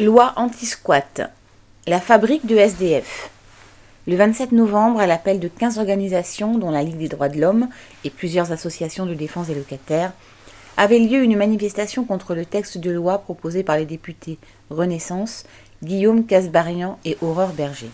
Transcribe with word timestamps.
Loi 0.00 0.32
anti-squat. 0.36 1.30
La 1.86 2.00
fabrique 2.00 2.46
de 2.46 2.56
SDF. 2.56 3.28
Le 4.06 4.16
27 4.16 4.50
novembre, 4.52 4.98
à 4.98 5.06
l'appel 5.06 5.38
de 5.38 5.48
15 5.48 5.76
organisations, 5.78 6.56
dont 6.56 6.70
la 6.70 6.82
Ligue 6.82 6.96
des 6.96 7.08
droits 7.08 7.28
de 7.28 7.38
l'homme 7.38 7.68
et 8.02 8.08
plusieurs 8.08 8.50
associations 8.50 9.04
de 9.04 9.12
défense 9.12 9.48
des 9.48 9.54
locataires, 9.54 10.14
avait 10.78 11.00
lieu 11.00 11.22
une 11.22 11.36
manifestation 11.36 12.06
contre 12.06 12.34
le 12.34 12.46
texte 12.46 12.78
de 12.78 12.90
loi 12.90 13.18
proposé 13.18 13.62
par 13.62 13.76
les 13.76 13.84
députés 13.84 14.38
Renaissance, 14.70 15.44
Guillaume 15.82 16.24
Casbarian 16.24 16.98
et 17.04 17.18
Aurore 17.20 17.52
Berger. 17.52 17.90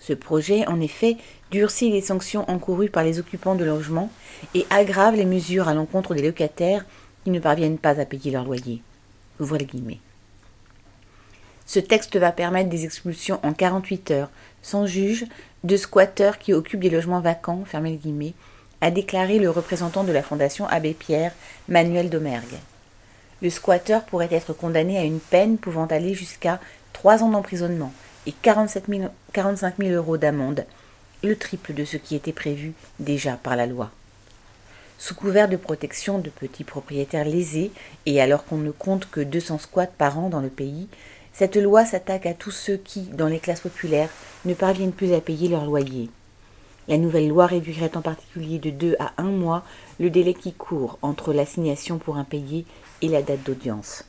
Ce 0.00 0.14
projet, 0.14 0.66
en 0.66 0.80
effet, 0.80 1.16
durcit 1.52 1.92
les 1.92 2.02
sanctions 2.02 2.44
encourues 2.50 2.90
par 2.90 3.04
les 3.04 3.20
occupants 3.20 3.54
de 3.54 3.64
logements 3.64 4.10
et 4.56 4.66
aggrave 4.70 5.14
les 5.14 5.26
mesures 5.26 5.68
à 5.68 5.74
l'encontre 5.74 6.16
des 6.16 6.22
locataires 6.22 6.84
qui 7.22 7.30
ne 7.30 7.38
parviennent 7.38 7.78
pas 7.78 8.00
à 8.00 8.04
payer 8.04 8.32
leur 8.32 8.42
loyer. 8.42 8.82
Guillemets. 9.40 10.00
Ce 11.68 11.78
texte 11.78 12.16
va 12.16 12.32
permettre 12.32 12.70
des 12.70 12.86
expulsions 12.86 13.40
en 13.42 13.52
48 13.52 14.10
heures, 14.12 14.30
sans 14.62 14.86
juge, 14.86 15.26
de 15.64 15.76
squatteurs 15.76 16.38
qui 16.38 16.54
occupent 16.54 16.80
des 16.80 16.88
logements 16.88 17.20
vacants, 17.20 17.62
fermez 17.66 17.90
les 17.90 17.96
guillemets, 17.98 18.32
a 18.80 18.90
déclaré 18.90 19.38
le 19.38 19.50
représentant 19.50 20.02
de 20.02 20.12
la 20.12 20.22
Fondation 20.22 20.66
Abbé 20.66 20.94
Pierre, 20.94 21.34
Manuel 21.68 22.08
Domergue. 22.08 22.56
Le 23.42 23.50
squatteur 23.50 24.04
pourrait 24.04 24.30
être 24.30 24.54
condamné 24.54 24.96
à 24.96 25.04
une 25.04 25.20
peine 25.20 25.58
pouvant 25.58 25.84
aller 25.84 26.14
jusqu'à 26.14 26.58
3 26.94 27.22
ans 27.22 27.28
d'emprisonnement 27.28 27.92
et 28.26 28.32
47 28.32 28.86
45 29.34 29.74
000 29.78 29.90
euros 29.90 30.16
d'amende, 30.16 30.64
le 31.22 31.36
triple 31.36 31.74
de 31.74 31.84
ce 31.84 31.98
qui 31.98 32.16
était 32.16 32.32
prévu 32.32 32.72
déjà 32.98 33.32
par 33.32 33.56
la 33.56 33.66
loi. 33.66 33.90
Sous 34.96 35.14
couvert 35.14 35.48
de 35.48 35.56
protection 35.56 36.18
de 36.18 36.30
petits 36.30 36.64
propriétaires 36.64 37.26
lésés, 37.26 37.70
et 38.06 38.22
alors 38.22 38.46
qu'on 38.46 38.56
ne 38.56 38.70
compte 38.70 39.08
que 39.10 39.20
200 39.20 39.58
squats 39.58 39.86
par 39.86 40.18
an 40.18 40.28
dans 40.28 40.40
le 40.40 40.48
pays, 40.48 40.88
cette 41.38 41.54
loi 41.54 41.84
s'attaque 41.84 42.26
à 42.26 42.34
tous 42.34 42.50
ceux 42.50 42.76
qui, 42.76 43.02
dans 43.02 43.28
les 43.28 43.38
classes 43.38 43.60
populaires, 43.60 44.10
ne 44.44 44.54
parviennent 44.54 44.90
plus 44.90 45.12
à 45.12 45.20
payer 45.20 45.48
leur 45.48 45.66
loyer. 45.66 46.10
La 46.88 46.98
nouvelle 46.98 47.28
loi 47.28 47.46
réduirait 47.46 47.96
en 47.96 48.02
particulier 48.02 48.58
de 48.58 48.70
2 48.70 48.96
à 48.98 49.12
1 49.18 49.22
mois 49.22 49.62
le 50.00 50.10
délai 50.10 50.34
qui 50.34 50.52
court 50.52 50.98
entre 51.00 51.32
l'assignation 51.32 51.98
pour 51.98 52.16
impayé 52.16 52.66
et 53.02 53.08
la 53.08 53.22
date 53.22 53.44
d'audience. 53.44 54.04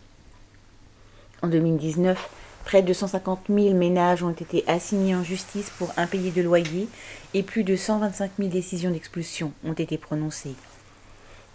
En 1.43 1.49
2019, 1.49 2.17
près 2.65 2.81
de 2.81 2.93
150 2.93 3.41
000 3.47 3.75
ménages 3.75 4.23
ont 4.23 4.31
été 4.31 4.63
assignés 4.67 5.15
en 5.15 5.23
justice 5.23 5.69
pour 5.77 5.91
impayés 5.97 6.31
de 6.31 6.41
loyer 6.41 6.87
et 7.35 7.43
plus 7.43 7.63
de 7.63 7.75
125 7.75 8.31
000 8.39 8.49
décisions 8.49 8.89
d'expulsion 8.89 9.51
ont 9.63 9.73
été 9.73 9.99
prononcées. 9.99 10.55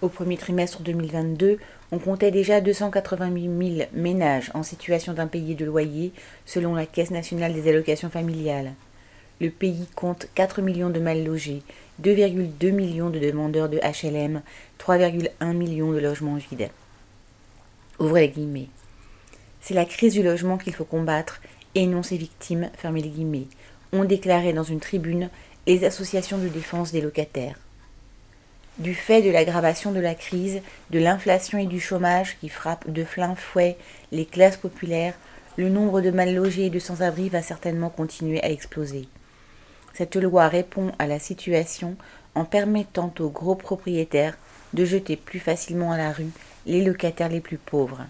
Au 0.03 0.09
premier 0.09 0.37
trimestre 0.37 0.83
2022, 0.83 1.59
on 1.93 1.99
comptait 1.99 2.31
déjà 2.31 2.61
288 2.61 3.77
000 3.77 3.89
ménages 3.93 4.51
en 4.55 4.63
situation 4.63 5.15
d'impayé 5.15 5.55
de 5.55 5.65
loyer 5.65 6.13
selon 6.45 6.75
la 6.75 6.87
Caisse 6.87 7.11
nationale 7.11 7.55
des 7.55 7.69
allocations 7.69 8.11
familiales. 8.11 8.73
Le 9.41 9.51
pays 9.51 9.87
compte 9.95 10.29
4 10.35 10.63
millions 10.63 10.91
de 10.91 11.01
mal 11.01 11.25
logés, 11.25 11.63
2,2 12.03 12.73
millions 12.73 13.11
de 13.11 13.19
demandeurs 13.19 13.69
de 13.69 13.79
HLM, 13.79 14.43
3,1 14.79 15.53
millions 15.55 15.93
de 15.93 15.99
logements 15.99 16.37
vides. 16.37 16.71
Ouvrez 17.99 18.23
les 18.23 18.29
guillemets. 18.29 18.69
C'est 19.61 19.75
la 19.75 19.85
crise 19.85 20.15
du 20.15 20.23
logement 20.23 20.59
qu'il 20.59 20.75
faut 20.75 20.85
combattre 20.85 21.41
et 21.75 21.87
non 21.87 22.03
ses 22.03 22.17
victimes, 22.17 22.71
fermez 22.77 23.03
les 23.03 23.09
guillemets, 23.09 23.47
ont 23.93 24.05
déclaré 24.05 24.53
dans 24.53 24.65
une 24.65 24.81
tribune 24.81 25.31
les 25.67 25.85
associations 25.85 26.39
de 26.39 26.49
défense 26.49 26.93
des 26.93 27.01
locataires 27.01 27.59
du 28.79 28.95
fait 28.95 29.23
de 29.23 29.31
l'aggravation 29.31 29.93
de 29.93 30.01
la 30.01 30.15
crise, 30.15 30.61
de 30.91 30.99
l'inflation 30.99 31.59
et 31.59 31.67
du 31.67 31.81
chômage 31.81 32.37
qui 32.41 32.49
frappent 32.49 32.91
de 32.91 33.05
plein 33.05 33.35
fouet 33.35 33.77
les 34.11 34.27
classes 34.27 34.57
populaires, 34.57 35.15
le 35.57 35.69
nombre 35.69 36.01
de 36.01 36.11
mal 36.11 36.35
logés 36.35 36.67
et 36.67 36.71
de 36.71 36.79
sans-abri 36.79 37.29
va 37.29 37.43
certainement 37.43 37.91
continuer 37.91 38.43
à 38.43 38.51
exploser. 38.51 39.09
Cette 39.93 40.17
loi 40.17 40.49
répond 40.49 40.91
à 40.99 41.07
la 41.07 41.21
situation 41.21 41.97
en 42.35 42.45
permettant 42.45 43.15
aux 43.21 43.31
gros 43.31 43.55
propriétaires 43.55 44.37
de 44.73 44.85
jeter 44.85 45.17
plus 45.17 45.39
facilement 45.39 45.93
à 45.93 45.99
la 45.99 46.13
rue 46.13 46.31
les 46.67 46.83
locataires 46.83 47.29
les 47.29 47.41
plus 47.41 47.59
pauvres. 47.59 48.05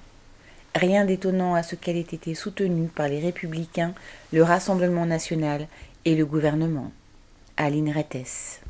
Rien 0.75 1.05
d'étonnant 1.05 1.55
à 1.55 1.63
ce 1.63 1.77
qu'elle 1.77 1.97
ait 1.97 2.01
été 2.01 2.35
soutenue 2.35 2.89
par 2.89 3.09
les 3.09 3.21
républicains, 3.21 3.95
le 4.33 4.43
Rassemblement 4.43 5.07
national 5.07 5.69
et 6.05 6.15
le 6.15 6.25
gouvernement. 6.25 6.91
Aline 7.57 7.91
Rettes. 7.91 8.61